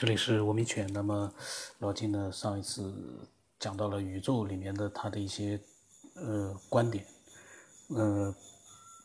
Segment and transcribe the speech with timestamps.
[0.00, 0.90] 这里是文明犬。
[0.94, 1.30] 那么
[1.80, 2.90] 老金呢，上一次
[3.58, 5.60] 讲到了宇宙里面的他的一些
[6.14, 7.04] 呃观点，
[7.88, 8.34] 呃，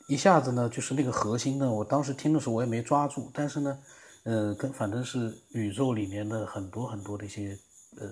[0.08, 3.78] 一下子呢就是那个核心呢，我当时听的时候我也没抓住，但是呢，
[4.24, 7.60] 呃，跟反正是宇宙里面的很多很多的一些
[8.00, 8.10] 呃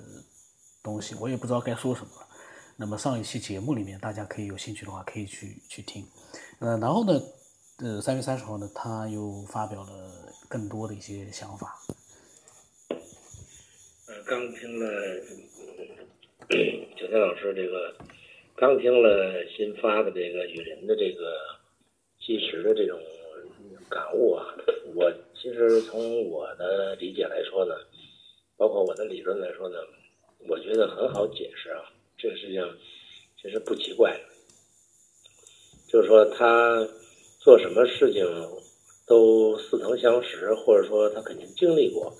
[0.83, 2.11] 东西，我也不知道该说什么。
[2.75, 6.05] 那么上一期节目里面，大家可以有兴趣的话可以去去听。
[6.59, 7.21] 呃，然后呢，
[7.77, 11.79] 呃，三月三十号呢，他又发表了更多的一些想法。
[14.25, 14.89] 刚听了
[16.95, 17.93] 九天老师这个，
[18.55, 21.35] 刚听了新发的这个雨林的这个
[22.19, 22.97] 计时的这种
[23.89, 24.45] 感悟啊，
[24.95, 27.75] 我其实从我的理解来说呢，
[28.55, 29.77] 包括我的理论来说呢，
[30.47, 31.83] 我觉得很好解释啊，
[32.17, 32.63] 这个事情
[33.41, 34.21] 其实不奇怪，
[35.89, 36.87] 就是说他
[37.39, 38.25] 做什么事情
[39.05, 42.13] 都似曾相识，或者说他肯定经历过。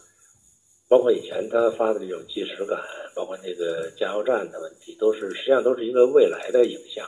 [0.90, 2.80] 包括以前他发的这种即时感，
[3.16, 7.08] 包括那个加油站的问题，都是实际上都是一个未来的影像，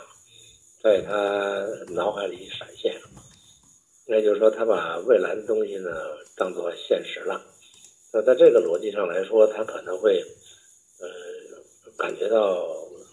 [0.81, 2.96] 在他脑海里闪现。
[4.08, 5.92] 那就是说，他把未来的东西呢
[6.36, 7.42] 当做现实了。
[8.14, 10.23] 那在这个逻辑上来说，他可能会
[11.02, 11.08] 呃
[11.98, 12.68] 感觉到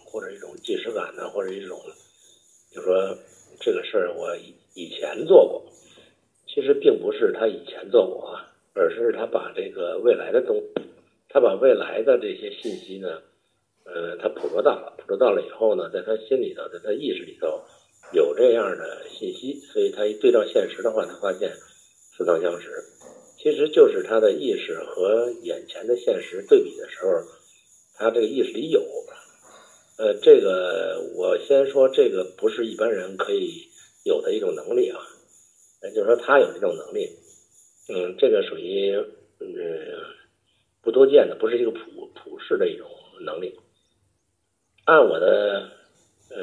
[0.04, 1.80] 或者一种即时感呢，或者一种
[2.70, 3.16] 就是说
[3.58, 4.36] 这个事儿我
[4.74, 5.64] 以前做过，
[6.46, 8.51] 其实并不是他以前做过啊。
[8.74, 10.62] 而是他把这个未来的东，
[11.28, 13.20] 他把未来的这些信息呢，
[13.84, 17.62] 呃，他捕捉到了，捕捉到了以后呢，在他心里头，在他意识里头
[18.12, 21.52] 有这样的信息，所以他一对照现实的话，他发现
[22.16, 22.70] 似曾相识。
[23.38, 27.10] 其实就是他的意识和眼前的现实对比的时候，
[27.96, 28.80] 他这个意识里有。
[29.98, 33.68] 呃，这个我先说，这个不是一般人可以
[34.04, 34.98] 有的一种能力啊，
[35.82, 37.08] 也就是说他有这种能力。
[37.88, 38.94] 嗯，这个属于
[39.40, 39.46] 嗯
[40.82, 41.78] 不多见的，不是一个普
[42.14, 42.86] 普世的一种
[43.24, 43.58] 能力。
[44.84, 45.70] 按我的
[46.30, 46.36] 呃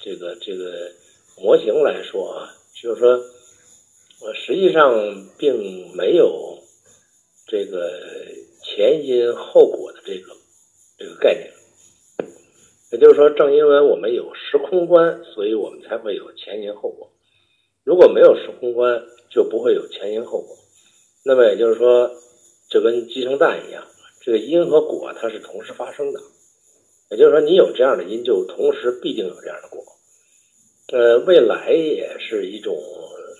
[0.00, 0.90] 这个这个
[1.40, 3.18] 模型来说啊，就是说，
[4.22, 4.94] 我实际上
[5.38, 6.58] 并没有
[7.46, 7.90] 这个
[8.62, 10.32] 前因后果的这个
[10.98, 11.50] 这个概念。
[12.92, 17.10] 也就是说，正因为我们有时空观，所以我们才会有前因后果。
[17.84, 20.56] 如果没有时空观，就不会有前因后果。
[21.24, 22.10] 那么也就是说，
[22.68, 23.86] 就跟鸡生蛋一样，
[24.20, 26.20] 这个因和果它是同时发生的。
[27.10, 29.84] 也就是说，你有这样的因，就同时必定有这样的果。
[30.92, 32.76] 呃，未来也是一种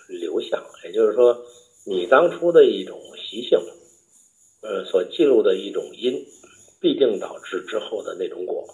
[0.09, 1.45] 流向，也就是说，
[1.85, 3.59] 你当初的一种习性，
[4.63, 6.25] 呃，所记录的一种因，
[6.81, 8.67] 必定导致之后的那种果。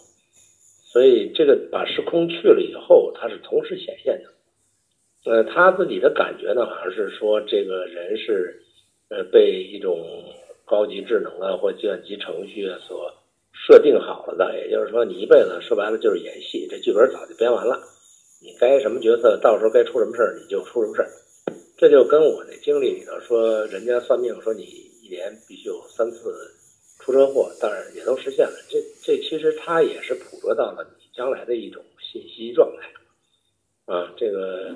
[0.85, 4.31] 所以，这个把时空去了以后，它是同时显现的。
[5.25, 8.63] 呃，他自己的感觉呢，好像是说这个人是，
[9.11, 10.25] 呃，被一种
[10.65, 13.13] 高级智能啊或计算机程序啊所
[13.53, 14.57] 设定好了的。
[14.57, 17.79] 也就是说，你一辈子说白了就是演戏，这剧本早就编完了，
[18.41, 21.09] 你该什么角色，到时候该出什么事儿你就出什么事儿。
[21.77, 24.63] 这就跟我那经历里头说，人家算命说你
[25.03, 26.33] 一年必须有三次
[27.01, 28.55] 出车祸，当然也都实现了。
[28.71, 32.89] 这这其实他也是捕捉到了你将来的一种信息状态。
[33.89, 34.69] 啊，这个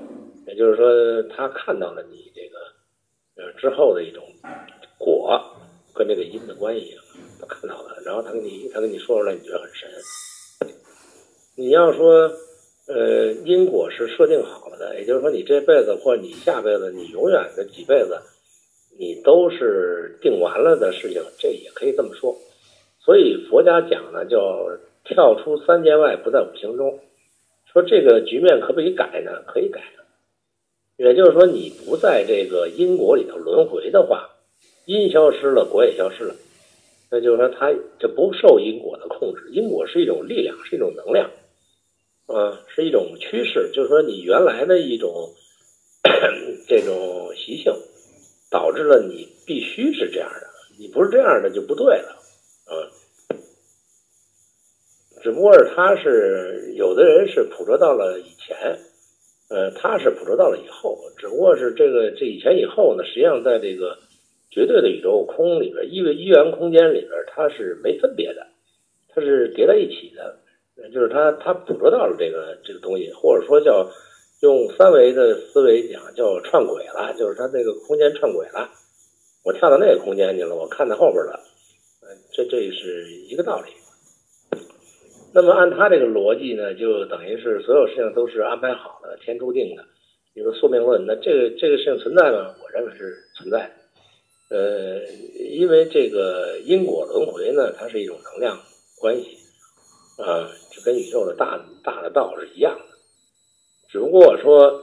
[0.46, 2.56] 也就是说，他看到了你这个
[3.36, 4.24] 呃之后的一种
[4.96, 5.38] 果
[5.94, 6.96] 跟这个因的关系，
[7.38, 9.90] 他看到了，然后他跟你他跟你说出来，你觉得很神。
[11.58, 12.32] 你要说
[12.88, 18.18] 呃因果是设定好了的，也就是说你这辈子或者你下辈子，你永远的几辈子，
[18.98, 22.34] 你都是定完了的事情，这也可以这么说。
[22.98, 24.70] 所以佛家讲呢，叫
[25.04, 26.98] 跳出三界外，不在五行中。
[27.72, 29.42] 说这个局面可不可以改呢？
[29.46, 29.80] 可以改，
[30.98, 34.28] 也就是说，你不在这个因果里头轮回的话，
[34.84, 36.34] 因消失了，果也消失了。
[37.10, 41.30] 那就是说，它这不受因果的控制，因果是一种力量，是一种能量，
[42.26, 43.70] 啊，是一种趋势。
[43.72, 45.30] 就是说，你原来的一种
[46.68, 47.72] 这种习性，
[48.50, 50.46] 导致了你必须是这样的，
[50.78, 52.18] 你不是这样的就不对了，
[52.66, 52.72] 啊。
[55.22, 58.78] 只不过是他是有的人是捕捉到了以前，
[59.48, 60.98] 呃，他是捕捉到了以后。
[61.16, 63.96] 只不过是这个这以前以后呢，实际上在这个
[64.50, 68.46] 绝对的宇宙空里边，一一元空间里边，它是没分别的，
[69.14, 70.38] 它是叠在一起的。
[70.92, 73.88] 就是他他捕捉到了这个这个东西，或者说叫
[74.40, 78.68] 用三维的思维讲叫串轨了，就是他那个空间串轨了。
[79.44, 81.38] 我跳到那个空间去了，我看到后边了，
[82.32, 83.70] 这这是一个道理。
[85.34, 89.82] 那么按他这个逻辑呢，就等于是所有事情都是安排好的、天注定的，
[90.34, 91.06] 比如宿命论。
[91.06, 92.54] 那这个这个事情存在吗？
[92.62, 93.70] 我认为是存在。
[94.50, 95.00] 呃，
[95.50, 98.58] 因为这个因果轮回呢，它是一种能量
[99.00, 99.38] 关系
[100.18, 102.84] 啊，就跟宇宙的大大的道是一样的，
[103.88, 104.82] 只不过说，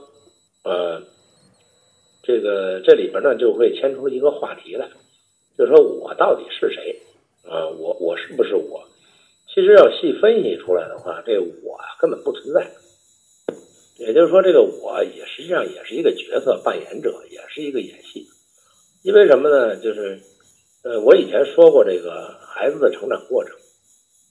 [0.64, 1.00] 呃，
[2.24, 4.88] 这个这里边呢就会牵出一个话题来，
[5.56, 7.00] 就说我到底是谁
[7.44, 7.68] 啊？
[7.68, 8.82] 我我是不是我？
[9.52, 12.70] 其实要细分析出来的话，这我根本不存在。
[13.98, 18.26] 也就是说，这个我也实际上也是一个角色扮演者，也是一个演戏。
[19.02, 19.76] 因为什么呢？
[19.76, 20.20] 就是，
[20.84, 23.54] 呃，我以前说过，这个孩子的成长过程，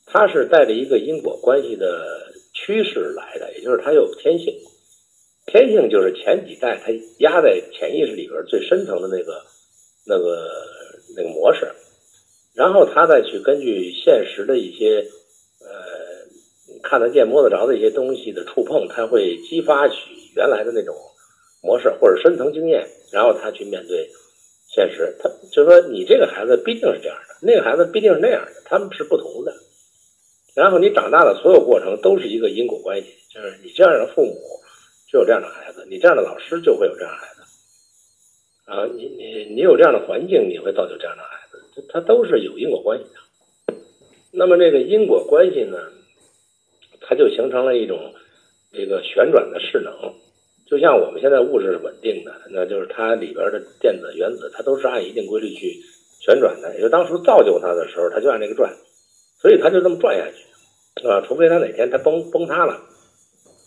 [0.05, 4.53] 他是带着一个因果关系的趋势来的，也就是他有天性。
[5.45, 9.43] 天性就是前几代他压在潜意识里边最深层的那个、
[10.05, 10.49] 那个、
[11.15, 11.71] 那个模式，
[12.55, 15.05] 然后他再去根据现实的一些，
[15.61, 16.09] 呃。
[16.81, 19.95] 看得见摸得着的一些东西的触碰，他会激发起
[20.35, 20.95] 原来的那种
[21.61, 24.09] 模式或者深层经验，然后他去面对
[24.73, 25.13] 现实。
[25.19, 29.53] 他就说你这个孩子必定是这样的，那个孩子必定是那样的，他们是不同的。
[30.55, 34.39] 然后你长大的所有过程都是一个因果关系，就是你这样的父母
[35.11, 37.41] 就有这样的孩子，你这样的老师就会有这样的孩子。
[38.65, 41.38] 啊，你你你有这样的环境，你会造就这样的孩子，
[41.87, 43.75] 它都是有因果关系的。
[44.31, 45.77] 那么这个因果关系呢？
[47.01, 48.13] 它就形成了一种
[48.71, 50.13] 这个旋转的势能，
[50.67, 55.81] 就像我们现在物质是稳定的，那就是它里边的电子、原子，它都是按一定规律去
[56.19, 56.75] 旋转的。
[56.75, 58.71] 也就当初造就它的时候，它就按这个转，
[59.41, 62.79] 所以它就这么转下去，啊，除非它哪天它崩崩塌了，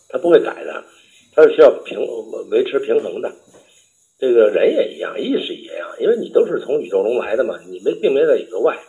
[0.07, 0.81] 它不会改的，
[1.35, 1.99] 它是需要平
[2.49, 3.29] 维持平衡的。
[4.19, 8.79] 这个人也一样，意识也一样，因为你都是从宇宙中来的嘛，你没并没在宇宙外，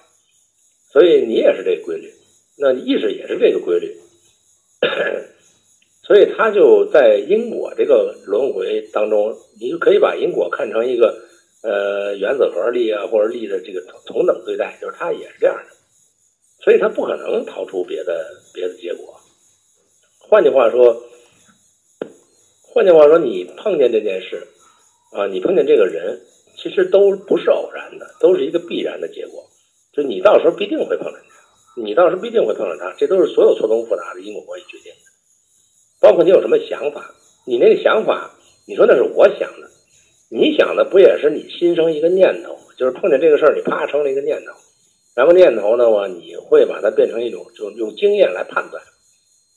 [0.93, 2.13] 所以你也是这个规律，
[2.57, 3.97] 那意识也是这个规律。
[6.07, 11.19] 所以，他就在因果这个轮回当中，你就可以把因果看成一个
[11.63, 15.73] 呃原子核力啊，或者力的这个同等对待，就是他也是这样的，
[16.63, 19.19] 所以他不可能逃出别的别的结果。
[20.19, 21.03] 换句话说，
[22.61, 24.47] 换句话说，你碰见这件事
[25.15, 26.21] 啊，你碰见这个人，
[26.57, 29.49] 其实都不是偶然的，都是一个必然的结果，
[29.93, 31.81] 就你到时候必定会碰上他。
[31.81, 34.99] 你到时候必定会碰上他，这都是所有错综复杂的因果关系决定的。
[36.01, 37.15] 包括你有什么想法，
[37.47, 38.33] 你那个想法，
[38.67, 39.71] 你说那是我想的，
[40.31, 44.53] 你想的不也是你心生一个念头，就是碰见这个事儿，你啪成了一个念头，
[45.15, 48.83] 然后念头的话，你会把它变成一种，就用经验来判断，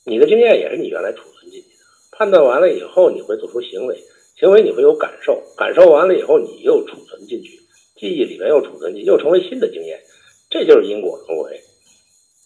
[0.04, 3.96] 你的经验也是你原来储存进去的，判断完了以后，你会做出行为，
[4.38, 7.58] 行为你会有感受，感受完了以后，你又储存进去，
[7.96, 10.00] 记忆里面又储存进，又成为新的经验，
[10.48, 11.60] 这就是因果轮回。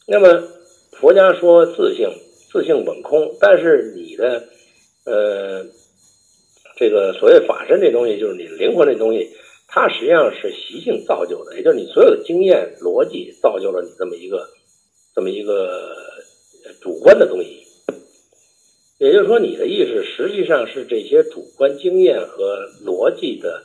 [0.06, 0.42] 那么，
[0.92, 2.08] 佛家说自性，
[2.50, 4.42] 自性本空，但是你的，
[5.04, 5.66] 呃，
[6.78, 9.28] 这个所谓法身这东西，就是你灵魂这东西，
[9.68, 14.48] 它实际上是习性造就的，也就是你所有的经验逻辑造就了你这么一个，
[15.14, 15.94] 这么一个
[16.80, 17.66] 主观的东西。
[19.02, 23.64] 也就是说，你的意识实际上是这些主观经验和逻辑的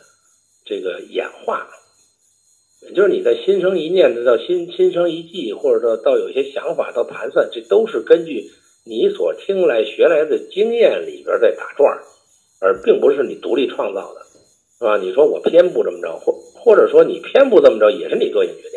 [0.66, 1.70] 这个演化。
[2.82, 8.50] 也就是你的心生一念的，到心心生一计，或者说到有些想法，到盘算，这都是根据
[8.84, 12.00] 你所听来学来的经验里边在打转，
[12.60, 14.22] 而并不是你独立创造的，
[14.80, 14.98] 是吧？
[14.98, 18.77] 你说我偏不这么着，或或者说你偏不这么着，也是你个性决定。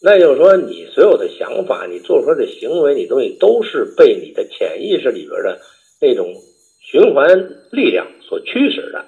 [0.00, 5.60] 那就是说，你所有的想法，你做出来的行为，你东西都是被你的潜意识里边的
[6.00, 6.32] 那种
[6.80, 7.28] 循环
[7.72, 9.04] 力量所驱使的。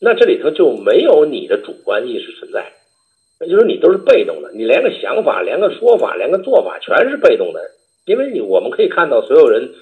[0.00, 2.72] 那这里头就没有你的主观意识存在，
[3.38, 7.60] 那就是你都是被动的，你连个想法、连个说法、连个做法全是被动的，
[8.06, 9.74] 因为你我们可以看到所有人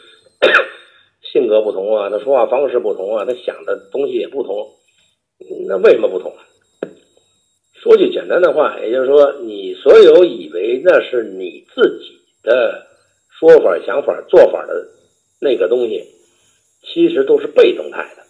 [1.33, 4.71] 性格不同啊，他说话方式不同啊，他想的东西也不同，
[5.69, 6.35] 那为什么不同？
[8.33, 12.87] 单的话，也就是说，你所有以为那是你自己的
[13.39, 14.89] 说法、想法、做法的
[15.39, 16.03] 那个东西，
[16.83, 18.23] 其实都是被动态的，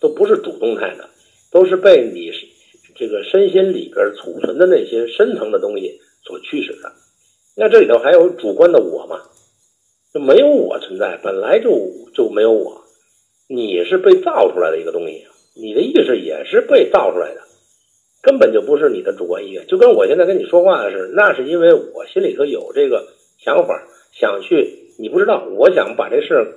[0.00, 1.10] 都不是主动态的。
[1.52, 2.30] 都是被你
[2.94, 6.92] 这个身心里边储存的那些深层的东西所驱使的。
[7.56, 9.20] 那这里头还有主观的我吗？
[10.14, 11.70] 就没有我存在，本来就
[12.14, 12.84] 就没有我。
[13.48, 15.26] 你是被造出来的一个东西，
[15.56, 17.40] 你的意识也是被造出来的，
[18.22, 19.66] 根本就不是你的主观意愿。
[19.66, 23.06] 就跟我现在跟你说话的是，那是因为我心里头有这个
[23.38, 26.54] 想法，想去，你不知道，我想把这事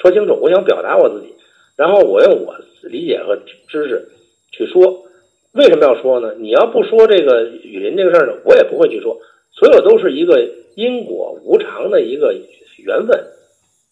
[0.00, 1.34] 说清楚，我想表达我自己，
[1.76, 2.54] 然后我用我
[2.88, 3.36] 理解和
[3.68, 4.08] 知识。
[4.52, 5.04] 去说，
[5.52, 6.34] 为什么要说呢？
[6.36, 9.16] 你要不说这个雨林这个事呢，我也不会去说。
[9.52, 12.34] 所有都是一个因果无常的一个
[12.78, 13.26] 缘分，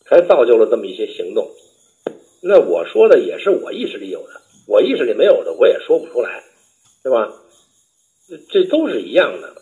[0.04, 1.48] 才造就了这么一些行动。
[2.42, 6.17] 那我说的也是我意识里有的，我意识里没有的，我也说不出。
[8.58, 9.54] 这都是一样的。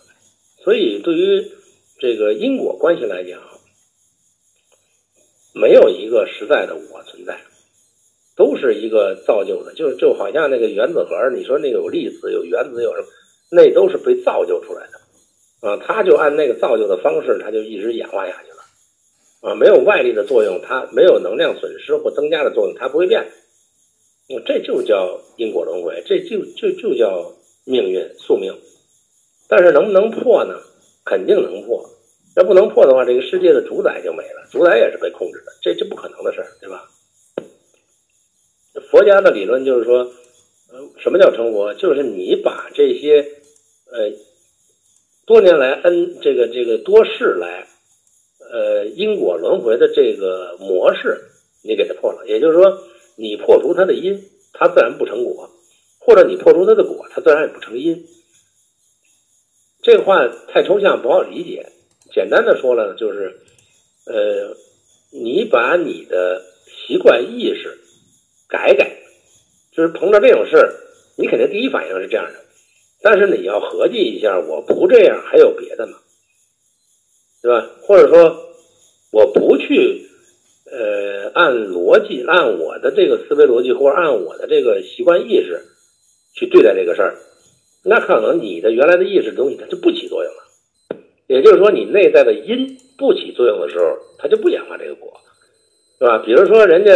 [0.65, 1.53] 所以对于
[1.99, 3.39] 这个因果关系来讲，
[5.55, 7.39] 没有一个实在的我存在，
[8.37, 9.75] 都是一个造就的。
[9.75, 13.07] 就就好像那个原子核，你说那个有粒子、有原子、有什么，
[13.51, 15.77] 那都是被造就出来的啊。
[15.87, 19.55] 它就按那个造就的方式，它就一直演化下去了啊。
[19.55, 23.31] 没有外力的作用，它没有能量损失或增加的作用，它不会变。
[24.47, 27.35] 这就叫因果轮回，这就就就叫
[27.65, 28.55] 命运宿命。
[29.49, 30.55] 但是能不能破呢？
[31.05, 31.89] 肯定能破。
[32.37, 36.91] 要不能破的话，这个世界的主宰就没了，主宰也是被控制的，这这不可能的事儿，对吧？
[38.91, 40.01] 佛家的理论就是说，
[40.71, 41.73] 呃，什么叫成佛？
[41.75, 43.27] 就是你把这些
[43.91, 44.13] 呃
[45.25, 47.67] 多年来恩这个这个多世来
[48.51, 51.23] 呃因果轮回的这个模式，
[51.63, 52.27] 你给它破了。
[52.27, 52.79] 也就是说，
[53.17, 54.23] 你破除它的因，
[54.53, 55.49] 它自然不成果；
[55.99, 58.07] 或者你破除它的果，它自然也不成因。
[59.87, 61.71] 这话太抽象，不好理解。
[62.13, 63.39] 简单的说了，就是，
[64.05, 64.57] 呃，
[65.13, 67.79] 你把你的习惯意识
[68.49, 68.97] 改改，
[69.71, 70.75] 就是碰到这种事儿，
[71.17, 72.41] 你肯定第一反应是这样的。
[73.01, 75.99] 但是你要合计一下，我不这样还有别的吗？
[77.41, 77.71] 对吧？
[77.83, 78.37] 或者说，
[79.13, 80.09] 我不去，
[80.69, 85.65] 呃，按逻辑，按我的这个思维逻辑，或者按我的这个习惯意识
[86.35, 87.17] 去对待这个事儿。
[87.89, 95.13] 那可能你的原来的意识东西它就不起作用了，也就是说你内在的因不起作用的时候，它就不演化这个果，
[95.99, 96.19] 是吧？
[96.19, 96.93] 比如说人家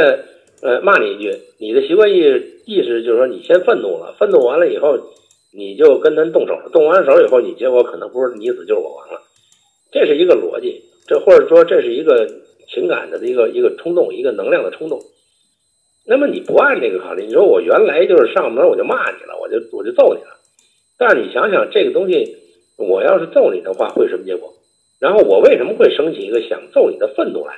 [0.63, 2.19] 呃骂你一句，你的习惯意
[2.67, 4.99] 意识就是说你先愤怒了，愤怒完了以后
[5.53, 9.23] 你就跟他动手了，动完手以后你结果可能不是你死就是我亡了，
[9.93, 12.27] 这是一个逻辑，这或者说这是一个
[12.69, 15.01] 情感的一个一个冲动，一个能量的冲动。
[16.05, 20.40] 那么你不按这个考虑，你说我原来就是上门我就骂你了，我就我就揍你了。
[21.01, 22.37] 但是你想想，这个东西，
[22.77, 24.53] 我要是揍你的话，会什么结果？
[24.99, 27.55] 然后我为什么会升起一个想揍你的愤怒来？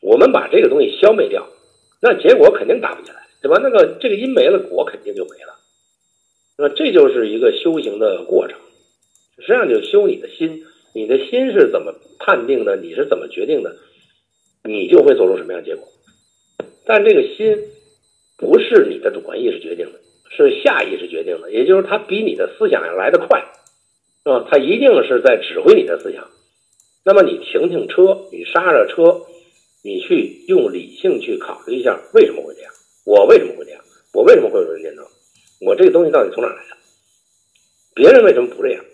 [0.00, 1.48] 我们把这个东西消灭掉，
[2.00, 3.58] 那结果肯定打不起来，对吧？
[3.60, 5.58] 那个这个因没了，果肯定就没了。
[6.56, 8.56] 那这就是一个修行的过程，
[9.38, 10.64] 实际上就修你的心，
[10.94, 12.76] 你的心是怎么判定的？
[12.76, 13.74] 你是怎么决定的？
[14.62, 15.88] 你就会做出什么样结果。
[16.86, 17.64] 但这个心
[18.36, 19.98] 不是你的主观意识决定的。
[20.46, 23.40] 是下意识决定的，也就是它比你的思想要来得快，
[24.24, 24.46] 是吧？
[24.50, 26.28] 它一定是在指挥你的思想。
[27.04, 29.22] 那么你停停车，你刹着车，
[29.82, 32.72] 你去用理性去考虑一下，为什么会这样？
[33.04, 33.80] 我为什么会这样？
[34.12, 35.04] 我为什么会有人电灯？
[35.60, 36.76] 我这个东西到底从哪来的？
[37.94, 38.84] 别人为什么不这样？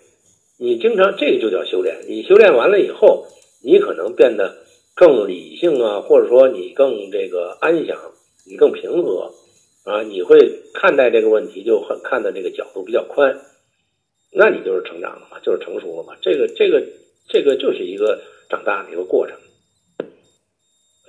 [0.57, 1.97] 你经常这个就叫修炼。
[2.07, 3.27] 你修炼完了以后，
[3.63, 4.55] 你可能变得
[4.95, 7.97] 更理性啊，或者说你更这个安详，
[8.47, 9.31] 你更平和。
[9.85, 10.37] 啊，你会
[10.73, 13.39] 看待这个问题就很看的这个角度比较宽，
[14.33, 16.17] 那你就是成长了嘛，就是成熟了嘛。
[16.21, 16.83] 这个这个
[17.29, 19.37] 这个就是一个长大的一个过程。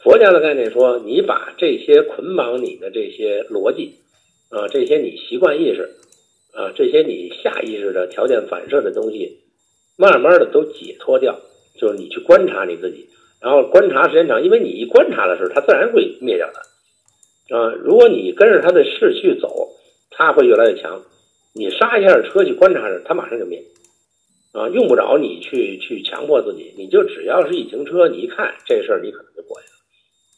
[0.04, 3.95] 佛家的概念说，你把这些捆绑你的这些逻辑
[4.50, 5.97] 啊，这些你习惯意识
[6.52, 9.40] 啊，这些你下意识的条件反射的东西，
[9.97, 11.40] 慢慢的都解脱掉。
[11.78, 13.09] 就是你去观察你自己，
[13.40, 16.61] 然后观察时间长，因为你一观察的时候，它自然会灭掉的。
[17.50, 19.71] 啊，如果你跟着他的势去走，
[20.11, 21.03] 他会越来越强。
[21.55, 23.62] 你刹一下车去观察着，他马上就灭。
[24.53, 29.75] 啊，用不着你去去强迫自己，你就只要是一停车，你一看这事儿，你可能就过去了。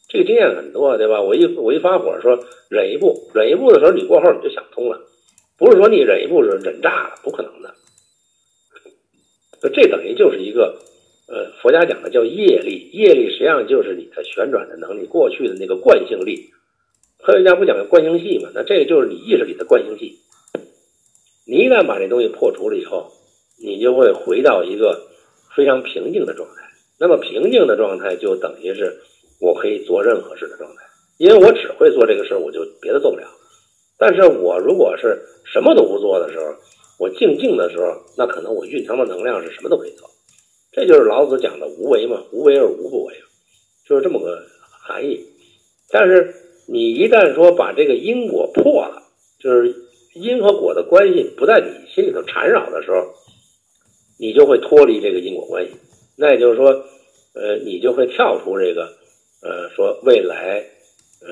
[0.08, 1.22] 这个经验很多，对吧？
[1.22, 2.38] 我一我一发火说
[2.68, 5.00] 忍一步，忍一步的时候，你过后你就想通了，
[5.56, 7.74] 不是说你忍一步是忍炸了，不可能的。
[9.72, 10.78] 这等于就是一个
[11.28, 16.50] 呃，佛家讲的叫业力，业力实际上就是你的旋转的能力，过去的那个惯性力。
[17.20, 18.50] 科学家不讲究惯性系嘛？
[18.54, 20.20] 那这个就是你意识里的惯性系。
[21.46, 23.10] 你一旦把这东西破除了以后，
[23.58, 25.08] 你就会回到一个
[25.54, 26.62] 非常平静的状态。
[26.98, 29.00] 那么平静的状态就等于是
[29.40, 30.82] 我可以做任何事的状态，
[31.18, 33.26] 因为我只会做这个事，我就别的做不了。
[33.98, 36.44] 但是我如果是什么都不做的时候，
[36.98, 40.08] 我静静的时候，那可能我蕴藏的能量是什么都可以做。
[40.72, 43.14] 这就是老子讲的无为嘛，无为而无不为，
[43.86, 44.42] 就是这么个
[44.86, 45.26] 含义。
[45.90, 46.34] 但是。
[46.70, 49.02] 你一旦说把这个因果破了，
[49.40, 49.74] 就是
[50.14, 53.06] 因和果的关系不在你心里头缠绕的时候，
[54.20, 55.72] 你就会脱离这个因果关系。
[56.16, 56.84] 那也就是说，
[57.34, 58.82] 呃，你就会跳出这个，
[59.40, 60.62] 呃，说未来，
[61.22, 61.30] 呃，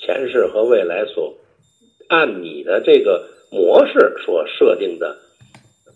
[0.00, 1.34] 前世和未来所
[2.08, 5.18] 按你的这个模式所设定的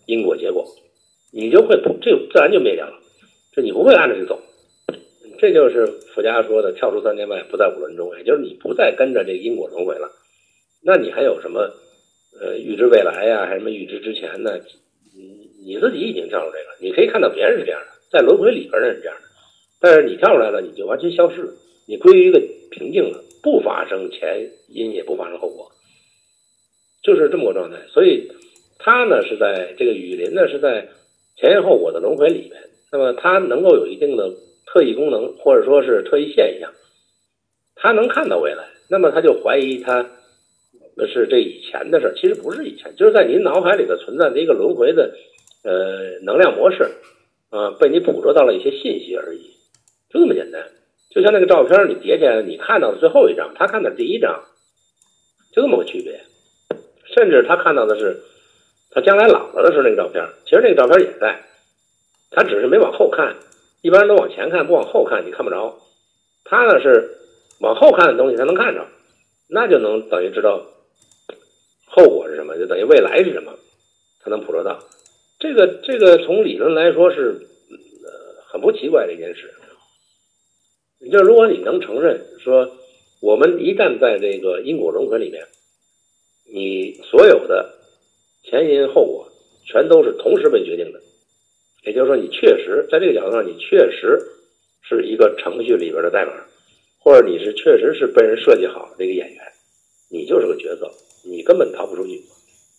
[0.05, 0.63] 因果结果，
[1.31, 2.93] 你就会这自然就灭掉了，
[3.55, 4.39] 就你不会按着去走。
[5.43, 5.85] 这就是
[6.15, 10.09] 佛家说的跳出三界外，不在五轮中，也就是你不再跟着这因果轮回了，
[10.81, 11.69] 那你还有什么
[12.39, 14.57] 呃预知未来呀，还是什么预知之前呢？
[15.13, 19.27] 你你自己已经跳出这个，你可以看到别人是这样的，在轮回里边人是这样的，
[19.81, 21.51] 但是你跳出来了，你就完全消失了，
[21.89, 25.69] 你归于一个平静了，不发生前因，也不发生后果，
[27.03, 27.75] 就是这么个状态。
[27.89, 28.31] 所以
[28.79, 30.87] 他呢是在这个雨林呢是在
[31.35, 32.53] 前因后果的轮回里面，
[32.93, 34.31] 那么它能够有一定的
[34.73, 36.71] 特异功能，或者说是特异现象，
[37.75, 40.09] 他能看到未来，那么他就怀疑他。
[40.95, 45.13] 那是这以前的事，其实不是以前，就是在您脑海里的存在的一个轮回的，
[45.63, 46.83] 呃，能量模式，
[47.49, 49.41] 啊，被你捕捉到了一些信息而已，
[50.11, 50.63] 就这么简单。
[51.09, 54.43] 就像那个照片，你叠起来，你看到的最后一张，他看的第一张，
[55.51, 56.19] 就这么个区别。
[57.15, 58.21] 甚至他看到的是
[58.91, 61.43] 他将来老了的时候那个照片，其实那个照片也在，
[62.31, 63.35] 他只是没往后看。
[63.83, 65.77] 一般人都往前看，不往后看，你看不着。
[66.45, 67.17] 他呢是
[67.59, 68.87] 往后看的东西他能看着，
[69.49, 70.65] 那就能等于知道。
[71.85, 72.57] 后果是什么？
[72.57, 73.53] 就等于未来是什么？
[74.23, 74.79] 才能捕捉到。
[75.37, 77.41] 这个这个从理论来说是
[78.03, 79.53] 呃很不奇怪的一件事。
[81.01, 82.71] 你就如果你能承认说，
[83.21, 85.45] 我们一旦在这个因果轮回里面，
[86.45, 87.73] 你所有的
[88.43, 89.27] 前因后果
[89.65, 91.01] 全都是同时被决定的，
[91.85, 94.19] 也就是说，你确实在这个角度上，你确实
[94.81, 96.33] 是一个程序里边的代码，
[96.99, 99.41] 或者你是确实是被人设计好的一个演员，
[100.09, 100.89] 你就是个角色。
[101.25, 102.21] 你根本逃不出去，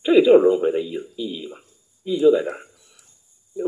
[0.04, 1.56] 这个就是轮回的意意义嘛，
[2.02, 2.56] 意义就在这儿。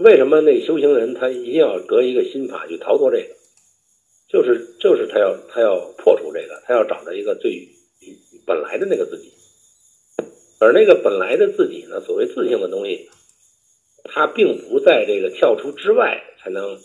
[0.02, 3.34] 为什么那修行人他一定要得一个心法去逃脱这个？
[4.28, 7.66] 就是就是他要他要破除这个，他要找到一个最
[8.44, 9.32] 本来的那个自己。
[10.58, 13.08] 而那个本来的自己呢，所谓自性的东西，
[14.08, 16.78] 它并不在这个跳出之外才能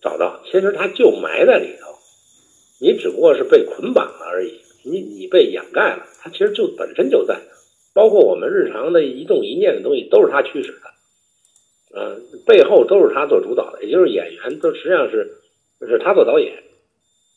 [0.00, 1.88] 找到，其实它就埋在里头，
[2.80, 4.60] 你只不过是被捆绑了而已。
[4.82, 7.38] 你你被掩盖了，它其实就本身就在，
[7.92, 10.90] 包括我们日常的一动一念的东西都是他驱使的，
[11.94, 15.36] 嗯，背后都是他做主导的，也就是演员都实际上是
[15.86, 16.62] 是他做导演，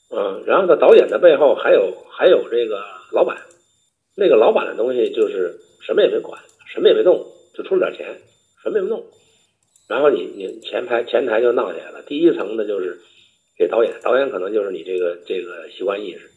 [0.10, 3.38] 嗯，然后在，导演的背后还有还有这个老板，
[4.16, 6.42] 那个老板的东西就是什么也没管，
[6.74, 8.22] 什么也没动，就出了点钱，
[8.64, 9.04] 什么也没弄，
[9.94, 13.00] 然后你你前台前台就闹起来了，第一层的就是
[13.56, 16.32] 给导演，导演可能就是你这个这个习惯意识。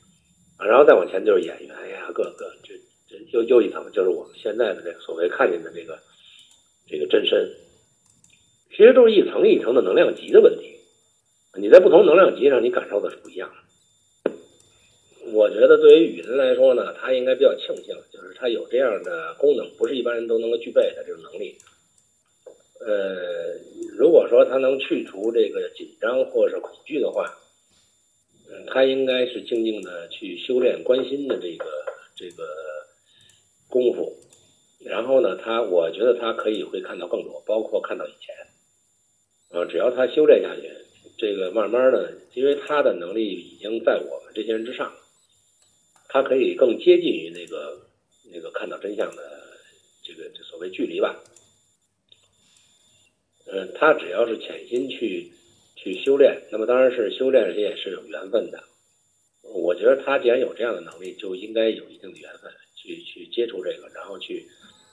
[0.59, 2.75] 啊，然后再往前就是演员呀，各个这
[3.09, 5.99] 这又又一层，就是我们现在的这个所谓看见的这个
[6.87, 7.51] 这个真身，
[8.71, 10.77] 其实都是一层一层的能量级的问题。
[11.59, 14.33] 你在不同能量级上，你感受的是不一样的。
[15.33, 21.57] 我觉得对于雨人来说呢，他应该比较庆幸，就是他有这样的功能，不是一般人都能够具备的这种能力。
[22.81, 23.55] 呃，
[23.97, 27.25] 如果说他能去除这个紧张或是恐惧的话。
[28.49, 31.67] 嗯，他应该是静静的去修炼关心的这个
[32.15, 32.47] 这个
[33.69, 34.17] 功夫，
[34.85, 38.37] 然后呢，他我觉得他可以会看到更多，包括看到以前，
[39.51, 40.71] 啊，只要他修炼下去，
[41.19, 44.93] 这个慢慢的，因为他的能力已经在我们这些人之上，
[46.09, 47.77] 他可以更接近于那个
[48.33, 49.23] 那个看到真相的
[50.05, 51.21] 这个所谓距离吧，
[53.53, 55.33] 嗯，他只要是潜心去。
[55.79, 58.59] 去修炼，那么当然是修炼人也是有缘分的。
[59.55, 64.45] 我觉得他既然有这样的能力，就应该有一定的缘分去去接触这个，然后去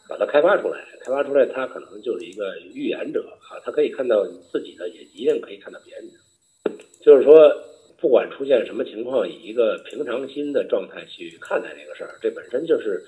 [0.07, 0.85] 把它开发出来。
[1.01, 6.75] 开发出来，他可能就是一个预言者啊，他可以看到自己的，也一定可以看到别人的。
[7.01, 7.49] 就是说，
[7.97, 13.03] 不管出现什么情况，以一个平常心的状态去看待这个事儿，这本身就是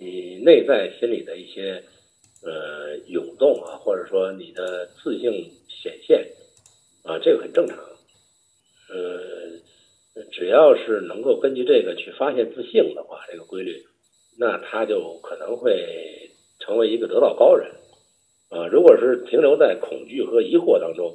[0.00, 1.84] 你内在心里的一些
[2.44, 6.26] 呃涌动啊，或者说你的自信显现。
[7.06, 7.76] 啊，这个很正常，
[8.88, 13.84] 呃，只要是能够根据这个去发现自信的话，这个规律，
[14.38, 16.30] 那他就可能会
[16.60, 17.70] 成为一个得道高人，
[18.48, 21.14] 啊，如果是停留在恐惧和疑惑当中，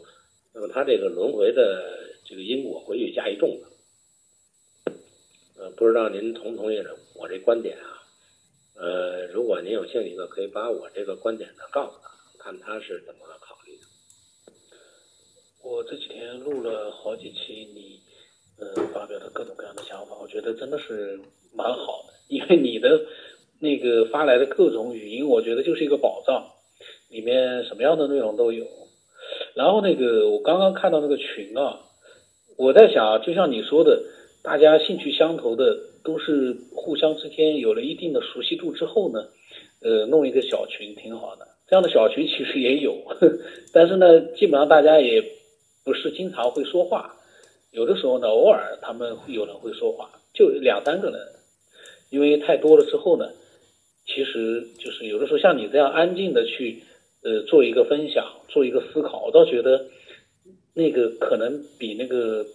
[0.54, 1.84] 那么他这个轮回的
[2.24, 4.92] 这个因果会愈加一重的，
[5.58, 6.78] 呃，不知道您同不同意
[7.16, 7.99] 我这观点啊？
[8.80, 12.10] 呃，如果您有兴趣的，可以把我这个观点呢告诉他，
[12.42, 14.54] 看他是怎么考虑的。
[15.62, 18.00] 我这几天录了好几期你，
[18.58, 21.20] 呃，发表的各种各样的想法，我觉得真的是
[21.54, 22.14] 蛮好的。
[22.34, 23.02] 因为你的
[23.60, 26.48] 那个发来的各种语音，我觉得就是一个宝藏，
[27.10, 28.66] 里面什么样的内容都有。
[29.56, 31.82] 然后那个我刚刚看到那个群啊，
[32.56, 34.02] 我在想，就像你说的，
[34.50, 39.28] 大家兴趣相投的，都是互相之间有了一定的熟悉度之后呢，
[39.84, 41.48] 呃，弄一个小群挺好的。
[41.68, 42.98] 这样的小群其实也有，
[43.72, 45.24] 但是呢，基本上大家也。
[45.86, 47.16] 不是经常会说话，
[47.72, 51.20] 有的时候呢，偶尔他们有人会说话，就两三个人，
[52.12, 53.28] 因为太多了之后呢，
[54.06, 56.84] 其实就是有的时候像你这样安静的去
[57.24, 59.86] 呃做一个分享，做一个思考，我倒觉得
[60.76, 62.46] 那个可能比那个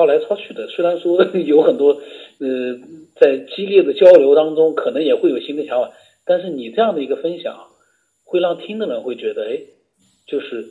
[0.00, 2.00] 抄来抄去的，虽然说 有很多
[2.38, 2.78] 呃
[3.20, 5.92] 在激烈的交流当中，可能也会有新的想法，
[6.24, 7.68] 但是你这样的一个分享，
[8.24, 9.60] 会让听的人会觉得，哎，
[10.26, 10.70] 就是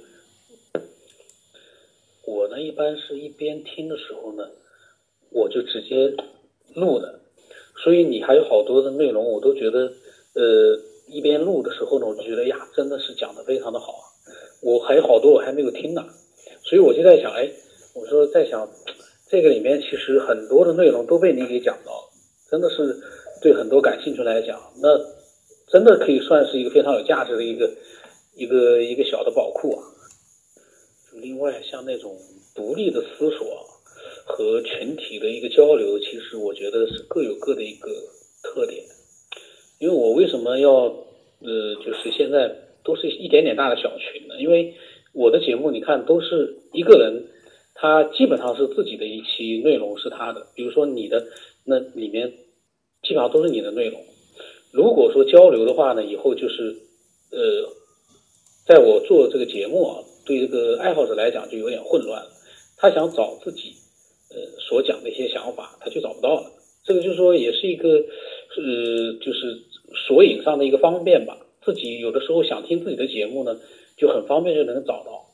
[2.25, 4.49] 我呢一般是一边听的时候呢，
[5.31, 6.11] 我就直接
[6.73, 7.19] 录的，
[7.83, 9.93] 所以你还有好多的内容，我都觉得。
[10.35, 14.05] 呃，一边录的时候呢，我就觉得呀，真的是讲的非常的好啊。
[14.61, 16.05] 我还有好多我还没有听呢，
[16.63, 17.49] 所以我就在想，哎，
[17.95, 18.69] 我说在想，
[19.29, 22.09] 这个里面其实很多的内容都被你给讲到了，
[22.49, 22.97] 真的是
[23.41, 24.97] 对很多感兴趣来讲，那
[25.67, 27.69] 真的可以算是一个非常有价值的一个
[28.35, 29.83] 一个一个小的宝库啊。
[31.21, 32.17] 另外，像那种
[32.55, 33.65] 独立的思索
[34.25, 37.89] 和群体的一个交流，其实我觉得是各有各的一个
[38.41, 38.83] 特点。
[39.79, 40.71] 因为我为什么要
[41.41, 44.35] 呃，就是现在都是一点点大的小群呢？
[44.39, 44.73] 因为
[45.13, 47.23] 我的节目你看都是一个人，
[47.79, 51.25] 他基本上是自己的一期内容是他的，比如说你的
[51.63, 52.29] 那里面
[53.03, 54.01] 基本上都是你的内容。
[54.71, 56.75] 如果说交流的话呢，以后就是
[57.31, 57.69] 呃，
[58.67, 62.29] 在我做这个节目啊，对这个爱好者来讲就有点混乱了。
[62.77, 63.73] 他想找自己
[64.31, 66.51] 呃所讲的一些想法，他就找不到了。
[66.83, 69.63] 这个就是说也是一个呃，就是。
[70.07, 73.59] 索引上的一个方便吧，自己有的时候想听自己的节目呢，
[73.97, 75.25] 就很方便就能找到。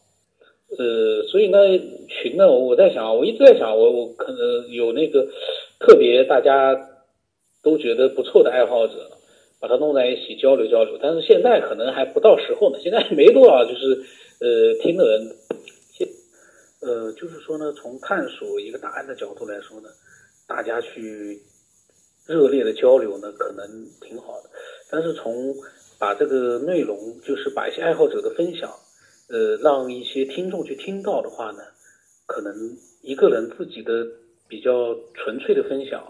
[0.78, 1.58] 呃，所以呢，
[2.08, 5.28] 群呢，我在想，我一直在想，我我可能有那个
[5.80, 6.76] 特别大家
[7.62, 9.12] 都觉得不错的爱好者，
[9.60, 10.98] 把它弄在一起交流交流。
[11.02, 14.04] 但是现在可能还不到时候呢，现在没多少就是
[14.40, 15.36] 呃听的人。
[15.94, 16.08] 现
[16.82, 19.90] 呃，就是说呢，从探索一个答案的角度来说呢，
[20.48, 21.40] 大家去。
[22.28, 23.68] 热烈的交流呢，可能
[24.02, 24.50] 挺好的，
[24.90, 25.54] 但是从
[26.00, 28.68] 把这个内容，就是把一些爱好者的分享，
[29.30, 31.60] 呃，让一些听众去听到的话呢，
[32.28, 32.54] 可能
[33.02, 34.06] 一个人自己的
[34.48, 36.04] 比较纯粹的分享，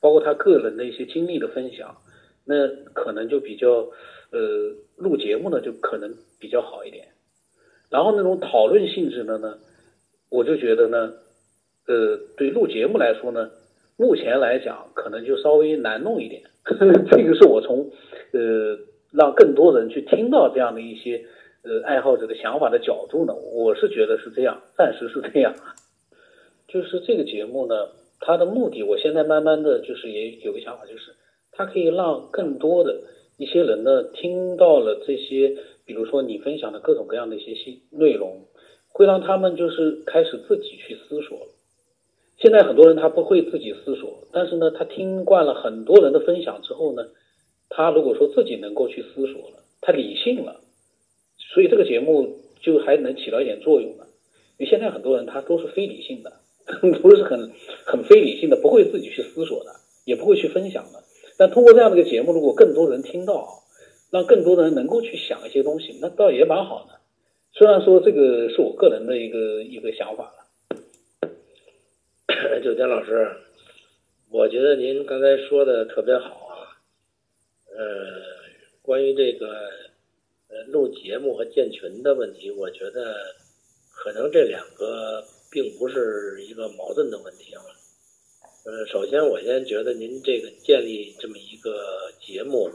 [0.00, 1.96] 包括他个人的一些经历的分享，
[2.44, 3.88] 那可能就比较，
[4.30, 7.08] 呃，录节目呢就可能比较好一点。
[7.88, 9.58] 然后那种讨论性质的呢，
[10.28, 11.14] 我就觉得呢，
[11.86, 13.50] 呃，对录节目来说呢。
[13.96, 16.42] 目前来讲，可能就稍微难弄一点。
[16.64, 17.90] 这个是我从
[18.32, 18.78] 呃
[19.12, 21.22] 让更多人去听到这样的一些
[21.62, 25.54] 呃爱好者的想法的角度呢，我是觉得是这样，暂时是这样。
[26.68, 27.88] 就是这个节目呢，
[28.20, 31.14] 它的目的，我现在慢慢的就是也有个想法，就是
[31.52, 33.00] 它可以让更多的
[33.36, 38.46] 一些人呢听到了这些，比如说你分享的各种各样的一些新内容，
[38.92, 41.48] 会让他们就是开始自己去思索。
[42.38, 47.08] 现在很多人他不会自己思索，但是呢，他听惯了很多人的分享之后呢，
[47.68, 50.60] 他如果说自己能够去思索了，他理性了，
[51.52, 54.06] 所以这个节目就还能起到一点作用呢。
[54.58, 56.32] 因为现在很多人他都是非理性的，
[57.00, 57.50] 不是很
[57.86, 59.70] 很非理性的，不会自己去思索的，
[60.04, 61.02] 也不会去分享的。
[61.38, 63.48] 但通过这样的一个节目，如果更多人听到，
[64.10, 67.00] 让更多的人能够去想一些东西，那倒也蛮好的。
[67.52, 70.46] 虽然说这个是我个人的一个一个想法了。
[72.62, 73.30] 九天老师，
[74.30, 76.76] 我觉得您刚才说的特别好啊。
[77.74, 77.86] 呃，
[78.82, 79.48] 关于这个
[80.50, 83.14] 呃录节目和建群的问题，我觉得
[83.92, 87.62] 可能这两个并不是一个矛盾的问题啊。
[88.64, 92.70] 呃，首先我先觉得您这个建立这么一个节目，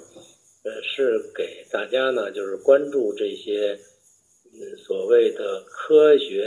[0.63, 3.77] 呃，是给大家呢就是关注这些
[4.53, 6.43] 嗯所谓的科学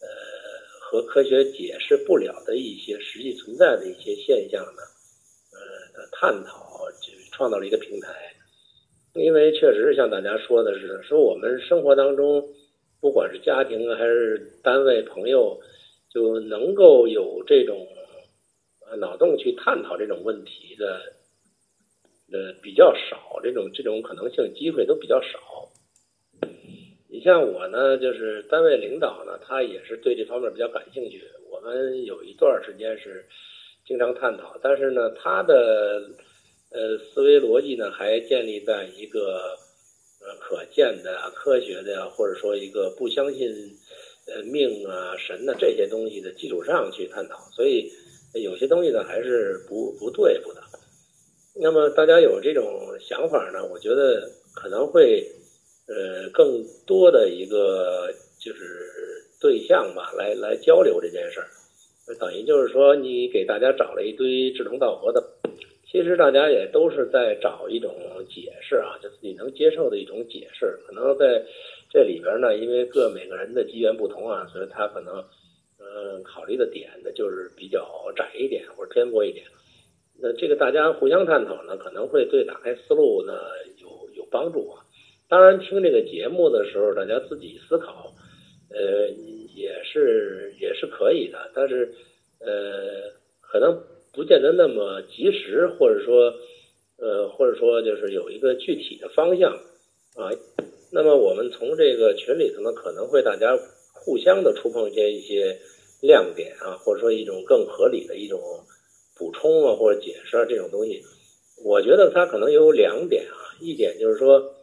[0.00, 0.08] 呃。
[0.90, 4.82] 和科学解释不了的一些实际存在的一些现象呢，
[5.52, 8.29] 呃探讨，就创造了一个平台。
[9.30, 12.44] 因为确实是像大家说的似的，说我们生活当中，
[13.00, 15.56] 不管是家庭还是单位、朋友，
[16.12, 17.86] 就能够有这种
[18.98, 21.00] 脑洞去探讨这种问题的，
[22.32, 25.38] 呃比较少，这种这种可能性机会都比较少。
[27.08, 31.22] 你像我呢，就是单位领导呢，他也是对这方面比较感兴趣。
[31.52, 33.24] 我们有一段时间是
[33.86, 36.02] 经常探讨，但是呢，他的
[36.70, 39.56] 呃思维逻辑呢，还建立在一个
[40.20, 43.48] 呃可见的、科学的，或者说一个不相信
[44.26, 47.90] 呃命啊、神呐这些东西的基础上去探讨，所以
[48.34, 50.62] 有些东西呢还是不不对付的。
[51.54, 55.26] 那么大家有这种想法呢，我觉得可能会。
[55.92, 58.86] 呃，更多的一个就是
[59.40, 61.48] 对象吧，来来交流这件事儿，
[62.14, 65.20] 等于就是说，你给大家找了一堆志同道合的
[65.90, 67.92] 其实大家也都是在找一种
[68.28, 70.78] 解释啊，就自己能接受的一种解释。
[70.86, 71.44] 可能在
[71.90, 75.16] 这里边呢，因为各每个人的机缘不同啊，所以他可能
[75.80, 79.44] 嗯考虑的点呢就是比较窄一点或者偏颇一点。
[80.22, 83.32] 那这个大家互相探讨呢，可能会对打开思路呢
[83.78, 84.84] 有有帮助啊。
[85.28, 88.12] 当然，听这个节目的时候，大家自己思考，
[88.70, 89.08] 呃，
[89.56, 91.92] 也是也是可以的，但是
[92.38, 93.76] 呃，可能。
[94.12, 96.34] 不见得那么及时，或者说，
[96.98, 99.52] 呃，或者说就是有一个具体的方向
[100.16, 100.30] 啊。
[100.92, 103.56] 那么我们从这个群里头呢，可能会大家
[103.94, 105.56] 互相的触碰一些一些
[106.02, 108.40] 亮点啊，或者说一种更合理的一种
[109.16, 111.00] 补充啊，或者解释啊这种东西。
[111.64, 114.54] 我觉得它可能有两点啊，一点就是说，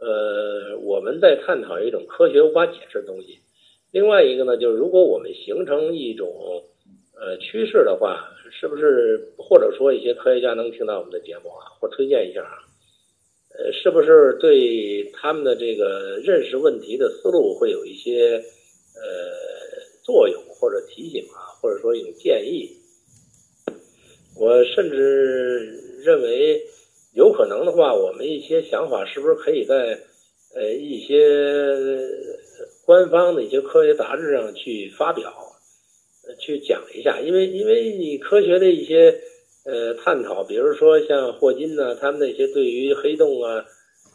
[0.00, 3.40] 呃，我们在探讨一种科学无法解释的东西；
[3.92, 6.64] 另外一个呢，就是如果我们形成一种
[7.16, 8.30] 呃趋势的话。
[8.56, 12.62] 是不是或者说一些科学家能听到我们的节目啊，或推荐一下啊？
[13.50, 18.36] 呃，是不是对他们的这个认识问题的思路会有一些
[18.94, 19.02] 呃
[20.04, 22.70] 作用，或者提醒啊，或者说有建议？
[24.38, 26.62] 我甚至认为，
[27.14, 29.98] 有可能的话，我们一些想法是不是可以在
[30.54, 31.98] 呃一些
[32.86, 35.32] 官方的一些科学杂志上去发表？
[36.38, 39.14] 去讲一下，因为因为你科学的一些
[39.64, 43.64] 呃探讨，比如说像霍金呢，他们那些对于黑洞啊，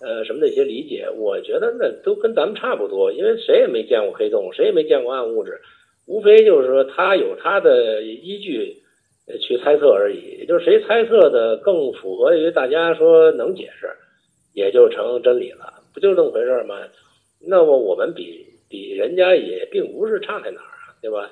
[0.02, 5.60] 呃什么那些理解，我觉得那都跟咱们差不多，因为谁也没见过黑洞，谁也没见过暗物质，
[6.08, 8.78] 无非就是说他有他的依据
[9.42, 13.88] 去猜测而已，也就是谁猜测的更符合于大家说能解释，
[14.54, 16.80] 也就成真理了，不就这么回事吗？
[17.42, 21.32] 那么我们比比人家也并不是差在哪儿啊，对吧？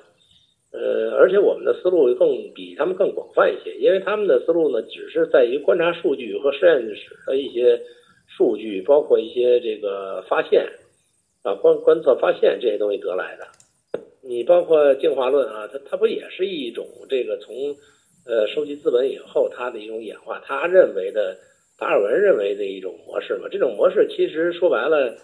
[0.78, 7.82] 呃，而且我们的思路更比他们更广泛一些，因为他们的思路呢，只是在于观察数据和实验室的一些
[8.38, 10.70] 数据，包括一些这个发现
[11.42, 13.48] 啊，观观测发现这些东西得来的。
[14.22, 17.76] 你包括进化论啊，它它不也是一种这个从
[18.28, 21.36] 呃收集资本以后它的一种演化，他认为的
[21.80, 23.48] 达尔文认为的一种模式嘛？
[23.50, 25.16] 这种模式其实说白了，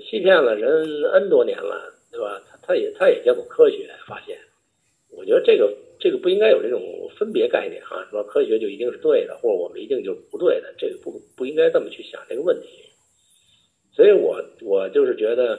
[0.00, 2.42] 欺骗了人 N 多年了，对吧？
[2.50, 4.36] 它它也它也叫做科学发现。
[5.18, 6.80] 我觉得这个这个不应该有这种
[7.18, 12.68] 分别概念啊，说科学就一定是对的，或者我们一定就是不对的，这个不不应该这么去想这个问题。
[13.92, 15.58] 所以我我就是觉得，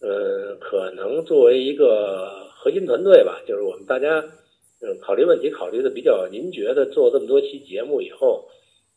[0.00, 4.20] 呃，可能作为一个核心团队吧，就是我们大家，
[4.80, 8.48] 嗯，考虑问题考虑的比较，您觉得做这么多期节目以后，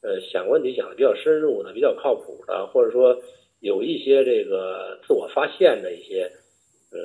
[0.04, 3.20] 呃，想问题想的比较深入的、比较靠谱的，或者说
[3.60, 6.32] 有一些这个自我发现的一些，
[6.92, 7.00] 呃。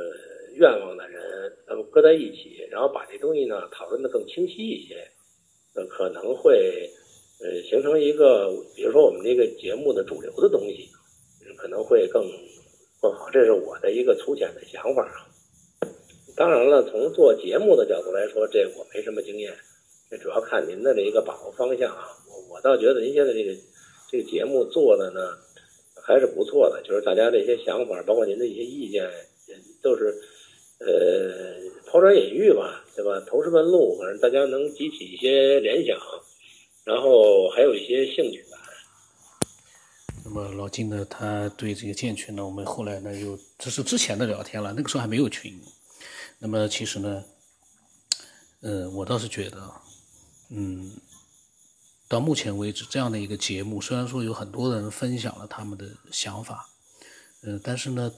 [0.55, 1.21] 愿望的人，
[1.67, 4.97] 咱们搁在一起，然后把这东西呢讨论的更清晰一些，
[5.75, 6.91] 呃，可能会
[7.41, 10.89] 呃形成一个，比如说我们这个节目的主流的东西，
[11.57, 12.25] 可能会更
[13.01, 13.31] 更好。
[13.31, 15.27] 这是我的一个粗浅的想法啊。
[16.37, 19.55] 当然了，从做节目的角度来说，这我没什么经验，
[20.11, 22.09] 这主要看您的这一个把握方向啊。
[22.29, 23.55] 我我倒觉得您现在这个
[24.11, 25.37] 这个节目做的呢
[26.03, 29.05] 还是不错的，就是大家这些想法，包括您的一些意见，
[29.49, 30.13] 也都是。
[30.81, 31.31] 呃，
[31.87, 33.21] 抛砖引玉吧，对吧？
[33.27, 35.95] 投石问路，反正大家能激起一些联想，
[36.85, 38.57] 然后还有一些兴趣吧。
[40.25, 45.61] 那么老金呢，他对这个建群呢，我们后来呢又这是之前的聊天了，那个时候还没有群。
[46.39, 47.25] 那么其实呢，
[48.63, 49.71] 呃，我倒是觉得，
[50.51, 50.93] 嗯，
[52.09, 56.71] 到目前为止这样的一个节目，虽然说有很多人分享了他们的想法，
[57.43, 58.11] 嗯，但是呢，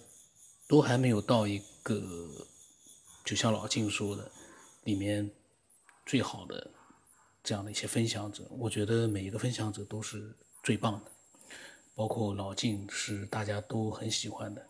[0.68, 2.00] 都还没有到一个。
[3.24, 4.30] 就像老静说的，
[4.84, 5.30] 里面
[6.04, 6.70] 最好的
[7.42, 11.10] 这样的一些分享者，我觉得每一个分享者都是最棒的，
[11.94, 14.64] 包括老静是大家都很喜欢的，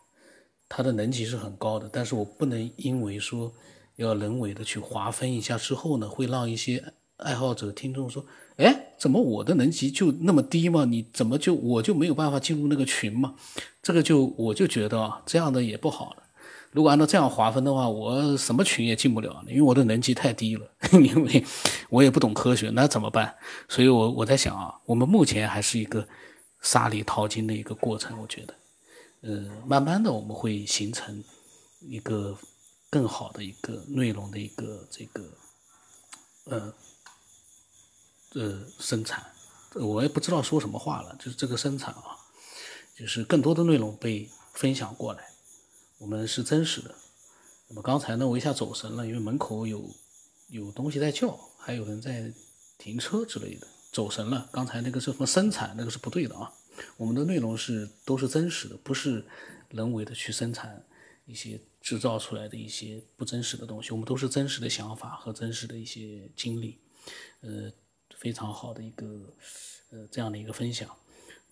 [0.68, 3.52] 他的能级是很高的，但是我不能因为说
[3.96, 8.24] 要人为的去划分一下之后呢，会让一些爱好者听众说，
[8.56, 10.84] 哎，怎么我的能级就那么低吗？
[10.84, 13.34] 你怎么就我就没有办法进入那个群吗？
[13.82, 16.21] 这个就我就觉得啊，这样的也不好了。
[16.72, 21.44] 如果按照这样划分的话，我什么群也进不了，因为我的能级太低了， 因为
[21.90, 23.34] 我也不懂科学，那怎么办？
[23.68, 26.08] 所以，我我在想啊，我们目前还是一个
[26.62, 28.54] 沙里淘金的一个过程，我觉得，
[29.20, 31.22] 呃，慢慢的我们会形成
[31.80, 32.38] 一个
[32.88, 35.22] 更好的一个内容的一个这个，
[36.44, 36.74] 呃，
[38.34, 39.22] 呃，生产，
[39.74, 42.16] 我也不知道说什么话了，就是这个生产啊，
[42.96, 45.31] 就是更多的内容被分享过来。
[46.02, 46.92] 我们是真实的。
[47.68, 49.88] 那么刚才呢，我一下走神了，因为门口有
[50.48, 52.32] 有东西在叫，还有人在
[52.76, 53.66] 停车之类的。
[53.92, 54.48] 走神了。
[54.50, 56.52] 刚才那个是什么生产，那个是不对的啊。
[56.96, 59.24] 我们的内容是都是真实的，不是
[59.68, 60.84] 人为的去生产
[61.24, 63.92] 一些制造出来的一些不真实的东西。
[63.92, 66.80] 我们都是真实的想法和真实的一些经历，
[67.42, 67.70] 呃，
[68.16, 69.06] 非常好的一个
[69.90, 70.88] 呃这样的一个分享。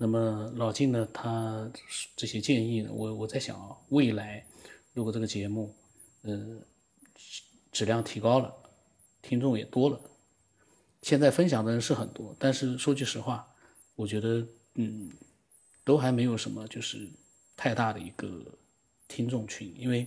[0.02, 1.70] 那么老金呢，他
[2.16, 4.42] 这些建议呢，我我在想啊，未来
[4.94, 5.74] 如果这个节目
[6.22, 6.56] 呃
[7.70, 8.50] 质量提高了，
[9.20, 10.00] 听众也多了。
[11.02, 13.46] 现在分享的人是很多，但是说句实话，
[13.94, 15.10] 我觉得，嗯，
[15.84, 17.06] 都还没有什么就是
[17.54, 18.42] 太大的一个
[19.06, 20.06] 听众群，因为，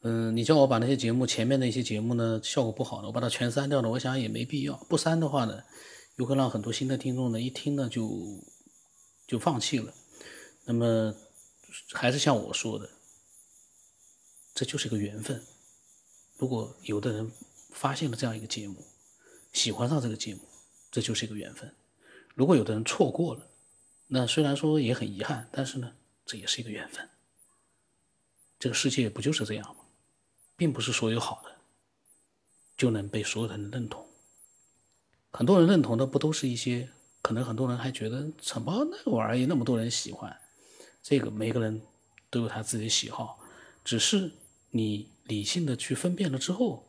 [0.00, 4.74] 嗯，你叫我把那些节目前面的一些节目呢效果不好的，我把它全删掉了，我想也没必要。
[4.88, 5.62] 不删的话呢，
[6.22, 8.38] 又会让很多新的听众呢一听呢就
[9.26, 9.92] 就放弃了。
[10.64, 11.12] 那么
[11.92, 12.88] 还是像我说的，
[14.54, 15.44] 这就是个缘分。
[16.36, 17.28] 如果有的人
[17.72, 18.86] 发现了这样一个节目，
[19.52, 20.42] 喜欢上这个节目，
[20.92, 21.74] 这就是一个缘分。
[22.36, 23.50] 如果有的人错过了，
[24.06, 25.92] 那虽然说也很遗憾，但是呢，
[26.24, 27.08] 这也是一个缘分。
[28.60, 29.84] 这个世界不就是这样吗？
[30.56, 31.56] 并不是所有好的
[32.76, 34.06] 就能被所有人认同。
[35.32, 36.88] 很多人认同的不都是一些，
[37.20, 40.36] 可能很多人还觉得承包那个玩意那么多人喜欢，
[41.02, 41.80] 这个每个人
[42.30, 43.38] 都有他自己的喜好，
[43.84, 44.30] 只是
[44.70, 46.86] 你理性的去分辨了之后，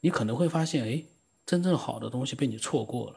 [0.00, 1.04] 你可能会发现，哎。
[1.44, 3.16] 真正好的东西被你错过了，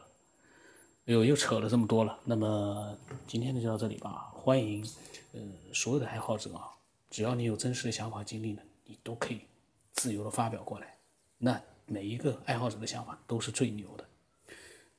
[1.06, 2.18] 哎呦，又扯了这么多了。
[2.24, 4.32] 那么今天就到这里吧。
[4.34, 4.84] 欢迎，
[5.32, 5.40] 呃，
[5.72, 6.68] 所有的爱好者啊，
[7.08, 9.42] 只要你有真实的想法经历呢，你都可以
[9.92, 10.98] 自由的发表过来。
[11.38, 14.04] 那每一个爱好者的想法都是最牛的。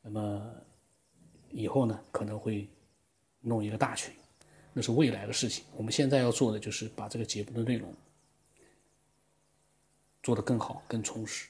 [0.10, 0.42] 那么
[1.50, 2.66] 以后呢，可能会
[3.42, 4.14] 弄一个大群，
[4.72, 5.66] 那是未来的事情。
[5.76, 7.94] 我们现在要做的就是把这个节目的内容
[10.24, 11.50] 做得更好、更充实。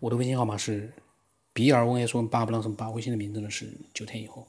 [0.00, 0.92] 我的微信号码是
[1.54, 4.46] B R O S 八不让什么八，微信的名字呢是九天以后。